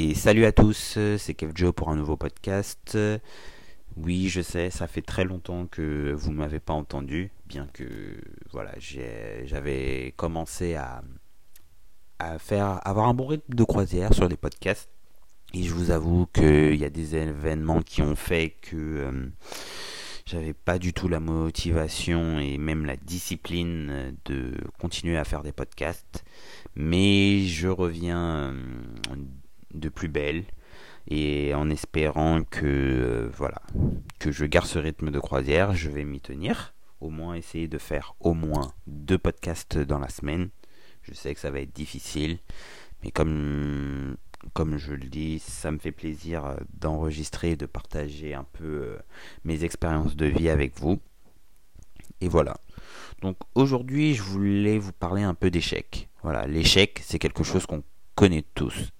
[0.00, 2.96] Et salut à tous, c'est Kev Joe pour un nouveau podcast.
[3.96, 7.84] Oui, je sais, ça fait très longtemps que vous ne m'avez pas entendu, bien que
[8.52, 11.02] voilà, j'avais commencé à,
[12.38, 14.88] faire avoir un bon rythme de croisière sur les podcasts.
[15.52, 19.30] Et je vous avoue qu'il y a des événements qui ont fait que euh,
[20.26, 25.50] j'avais pas du tout la motivation et même la discipline de continuer à faire des
[25.50, 26.24] podcasts.
[26.76, 29.16] Mais je reviens euh,
[29.74, 30.44] de plus belle
[31.08, 33.62] et en espérant que euh, voilà
[34.18, 36.74] que je garde ce rythme de croisière, je vais m'y tenir.
[37.00, 40.50] Au moins essayer de faire au moins deux podcasts dans la semaine.
[41.02, 42.38] Je sais que ça va être difficile,
[43.02, 44.16] mais comme
[44.52, 48.98] comme je le dis, ça me fait plaisir euh, d'enregistrer de partager un peu euh,
[49.44, 51.00] mes expériences de vie avec vous.
[52.20, 52.56] Et voilà.
[53.22, 56.08] Donc aujourd'hui, je voulais vous parler un peu d'échecs.
[56.22, 57.82] Voilà, l'échec, c'est quelque chose qu'on
[58.14, 58.90] connaît tous.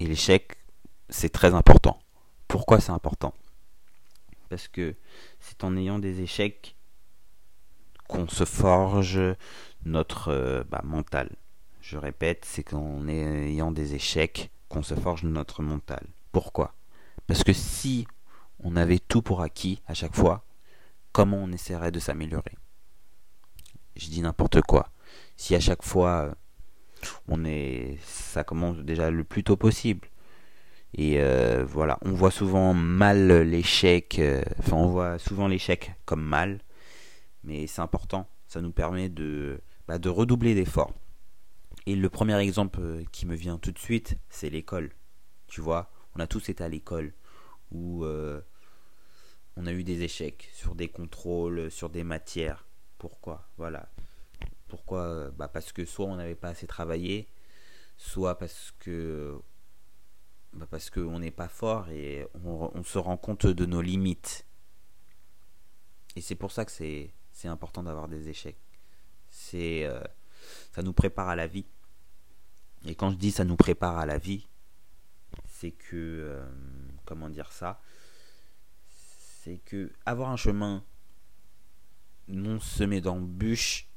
[0.00, 0.56] Et l'échec,
[1.08, 1.98] c'est très important.
[2.48, 3.34] Pourquoi c'est important?
[4.48, 4.94] Parce que
[5.40, 6.76] c'est en ayant des échecs
[8.08, 9.20] qu'on se forge
[9.84, 11.30] notre euh, bah, mental.
[11.80, 16.06] Je répète, c'est qu'en ayant des échecs qu'on se forge notre mental.
[16.32, 16.74] Pourquoi?
[17.26, 18.06] Parce que si
[18.60, 20.44] on avait tout pour acquis à chaque fois,
[21.12, 22.56] comment on essaierait de s'améliorer?
[23.96, 24.90] Je dis n'importe quoi.
[25.36, 26.34] Si à chaque fois
[27.28, 30.08] on est ça commence déjà le plus tôt possible
[30.96, 36.22] et euh, voilà, on voit souvent mal l'échec, euh, enfin on voit souvent l'échec comme
[36.22, 36.60] mal,
[37.44, 40.94] mais c'est important, ça nous permet de, bah, redoubler d'efforts.
[41.84, 44.90] Et le premier exemple euh, qui me vient tout de suite, c'est l'école.
[45.48, 47.12] Tu vois, on a tous été à l'école
[47.70, 52.66] où on a eu des échecs sur des contrôles, sur des matières.
[52.98, 53.48] Pourquoi?
[53.58, 53.88] Voilà.
[54.68, 55.30] Pourquoi?
[55.30, 57.28] Bah Parce que soit on n'avait pas assez travaillé,
[57.96, 59.40] soit parce que
[60.56, 64.46] bah, parce qu'on n'est pas fort et on, se rend compte de nos limites.
[66.16, 67.12] Et c'est pour ça que c'est,
[67.44, 68.58] important d'avoir des échecs.
[69.28, 70.00] C'est, euh,
[70.72, 71.66] ça nous prépare à la vie.
[72.86, 74.48] Et quand je dis ça nous prépare à la vie,
[75.46, 76.46] c'est que, euh,
[77.04, 77.80] comment dire ça?
[78.88, 80.82] C'est que avoir un chemin
[82.28, 83.88] non semé d'embûches,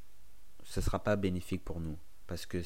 [0.69, 1.97] ce sera pas bénéfique pour nous.
[2.27, 2.61] Parce que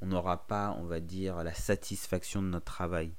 [0.00, 3.12] on n'aura pas, on va dire, la satisfaction de notre travail.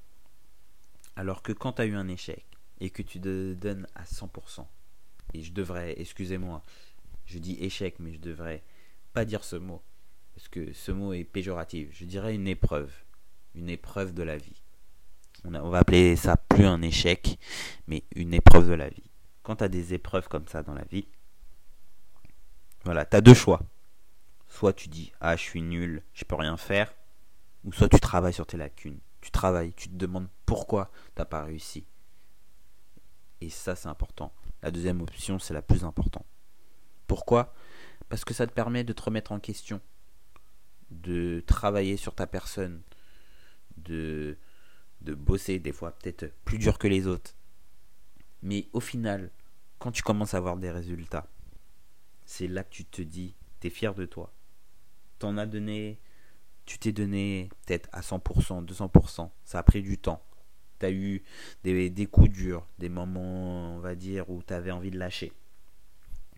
[1.16, 2.44] Alors que quand tu as eu un échec
[2.80, 4.66] et que tu te donnes à 100%,
[5.32, 6.62] et je devrais, excusez-moi,
[7.24, 8.62] je dis échec, mais je devrais
[9.14, 9.82] pas dire ce mot,
[10.34, 11.88] parce que ce mot est péjoratif.
[11.92, 12.92] Je dirais une épreuve,
[13.54, 14.62] une épreuve de la vie.
[15.44, 17.38] On, on va appeler ça plus un échec,
[17.86, 19.10] mais une épreuve de la vie.
[19.42, 21.08] Quand tu as des épreuves comme ça dans la vie,
[22.84, 23.62] voilà, tu as deux choix
[24.56, 26.94] soit tu dis ah je suis nul, je peux rien faire,
[27.64, 28.98] ou soit tu travailles sur tes lacunes.
[29.20, 31.86] Tu travailles, tu te demandes pourquoi t'as pas réussi.
[33.40, 34.32] Et ça c'est important.
[34.62, 36.26] La deuxième option c'est la plus importante.
[37.06, 37.54] Pourquoi?
[38.08, 39.80] Parce que ça te permet de te remettre en question,
[40.90, 42.80] de travailler sur ta personne,
[43.76, 44.38] de,
[45.02, 47.34] de bosser des fois peut-être plus dur que les autres.
[48.42, 49.30] Mais au final,
[49.78, 51.26] quand tu commences à avoir des résultats,
[52.24, 54.32] c'est là que tu te dis, tu es fier de toi
[55.18, 56.00] t'en as donné,
[56.64, 60.22] tu t'es donné peut-être à 100%, 200%, ça a pris du temps.
[60.78, 61.22] Tu as eu
[61.64, 65.32] des, des, coups durs, des moments, on va dire, où tu avais envie de lâcher.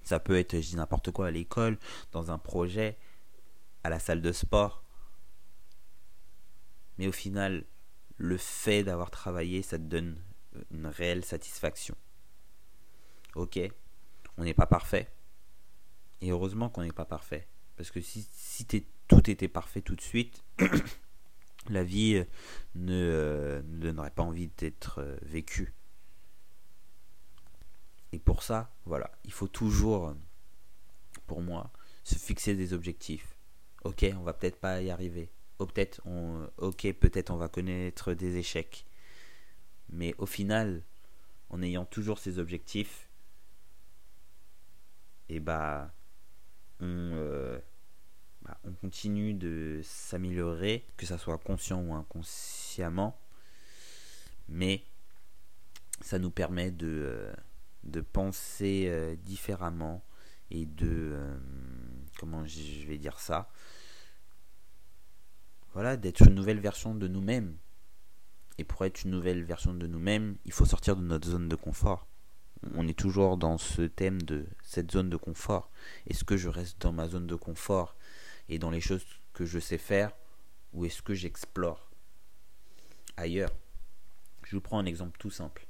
[0.05, 1.79] Ça peut être, je dis n'importe quoi, à l'école,
[2.13, 2.97] dans un projet,
[3.85, 4.85] à la salle de sport.
[6.99, 7.65] Mais au final,
[8.17, 10.21] le fait d'avoir travaillé, ça te donne
[10.71, 11.97] une réelle satisfaction.
[13.35, 13.59] Ok,
[14.37, 15.11] on n'est pas parfait.
[16.21, 17.47] Et heureusement qu'on n'est pas parfait.
[17.79, 18.67] Parce que si, si
[19.07, 20.43] tout était parfait tout de suite,
[21.69, 22.25] la vie euh,
[22.89, 25.73] euh, ne, donnerait pas envie d'être euh, vécue.
[28.11, 30.13] Et pour ça, voilà, il faut toujours,
[31.29, 31.71] pour moi,
[32.03, 33.37] se fixer des objectifs.
[33.85, 35.31] Ok, on va peut-être pas y arriver.
[35.61, 35.69] Oh,
[36.57, 38.87] ok, peut-être on va connaître des échecs.
[39.89, 40.83] Mais au final,
[41.49, 43.09] en ayant toujours ces objectifs,
[45.29, 45.93] et eh bah,
[46.81, 47.13] on
[48.89, 53.21] continue de s'améliorer, que ça soit conscient ou inconsciemment,
[54.49, 54.83] mais
[56.01, 57.33] ça nous permet de, euh,
[57.85, 60.03] de penser euh, différemment
[60.51, 61.39] et de euh,
[62.19, 63.51] comment je vais dire ça
[65.75, 67.59] voilà d'être une nouvelle version de nous-mêmes.
[68.57, 71.57] Et pour être une nouvelle version de nous-mêmes il faut sortir de notre zone de
[71.57, 72.07] confort.
[72.75, 75.71] On est toujours dans ce thème de cette zone de confort.
[76.07, 77.98] Est-ce que je reste dans ma zone de confort?
[78.49, 80.13] Et dans les choses que je sais faire
[80.73, 81.91] ou est-ce que j'explore
[83.17, 83.51] ailleurs.
[84.45, 85.67] Je vous prends un exemple tout simple.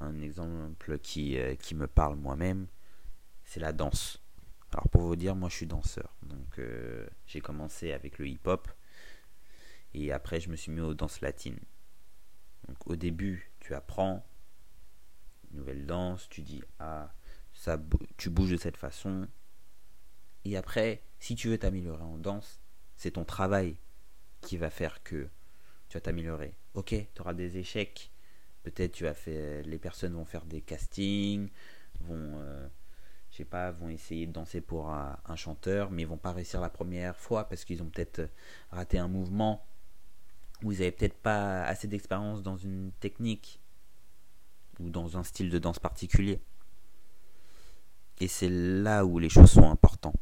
[0.00, 2.66] Un exemple qui, euh, qui me parle moi-même,
[3.44, 4.22] c'est la danse.
[4.72, 6.14] Alors pour vous dire, moi je suis danseur.
[6.22, 8.68] Donc euh, j'ai commencé avec le hip-hop
[9.94, 11.60] et après je me suis mis aux danses latines.
[12.68, 14.26] Donc au début, tu apprends
[15.50, 17.12] une nouvelle danse, tu dis ah
[17.54, 17.78] ça
[18.16, 19.28] tu bouges de cette façon.
[20.44, 22.60] Et après, si tu veux t'améliorer en danse,
[22.96, 23.76] c'est ton travail
[24.40, 25.28] qui va faire que
[25.88, 26.54] tu vas t'améliorer.
[26.74, 28.10] Ok, tu auras des échecs.
[28.62, 31.50] Peut-être tu vas faire, les personnes vont faire des castings,
[32.00, 32.68] vont, euh,
[33.90, 37.64] essayer de danser pour un, chanteur, mais ils vont pas réussir la première fois parce
[37.64, 38.28] qu'ils ont peut-être
[38.70, 39.64] raté un mouvement
[40.62, 43.60] ou ils n'avaient peut-être pas assez d'expérience dans une technique
[44.80, 46.40] ou dans un style de danse particulier.
[48.18, 50.16] Et c'est là où les choses sont importantes.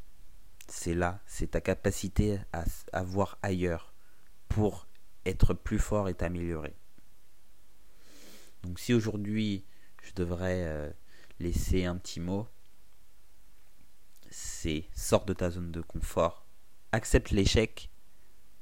[0.68, 3.94] C'est là, c'est ta capacité à, voir ailleurs
[4.48, 4.86] pour
[5.26, 6.74] être plus fort et t'améliorer.
[8.62, 9.64] Donc si aujourd'hui
[10.02, 10.90] je devrais euh,
[11.38, 12.48] laisser un petit mot,
[14.30, 16.46] c'est sors de ta zone de confort,
[16.92, 17.90] accepte l'échec,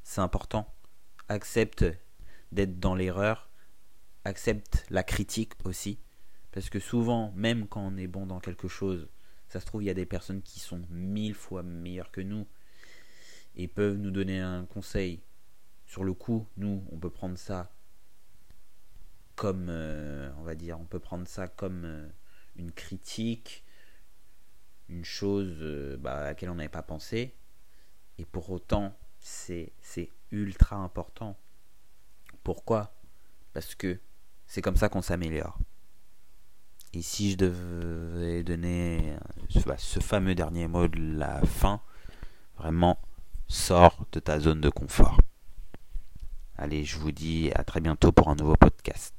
[0.02, 0.72] c'est important,
[1.28, 1.84] accepte
[2.50, 3.48] d'être dans l'erreur,
[4.25, 5.98] accepte la critique aussi,
[6.50, 9.08] parce que souvent, même quand on est bon dans quelque chose,
[9.52, 12.46] ça se trouve, il y a des personnes qui sont mille fois meilleures que nous
[13.54, 15.20] et peuvent nous donner un conseil
[15.84, 17.70] sur le coup, nous, on peut prendre ça
[19.37, 22.08] comme, euh, on va dire, on peut prendre ça comme euh,
[22.56, 23.66] une critique,
[24.88, 27.37] une chose euh, bah, à laquelle on n'avait pas pensé.
[28.16, 29.75] Et pour autant, c'est
[30.31, 31.38] ultra important.
[32.43, 32.94] Pourquoi?
[33.52, 34.00] Parce que
[34.46, 35.58] c'est comme ça qu'on s'améliore.
[36.94, 39.15] Et si je devais donner
[39.67, 41.81] bah, ce fameux dernier mot de la fin,
[42.59, 42.99] vraiment,
[43.49, 45.19] sors de ta zone de confort.
[46.56, 49.15] Allez, je vous dis à très bientôt pour un nouveau podcast.